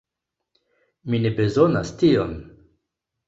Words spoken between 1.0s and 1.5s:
Mi ne